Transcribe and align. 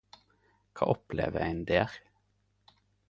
Kva 0.75 0.85
opplever 0.93 1.41
ein 1.41 1.61
der? 1.69 1.91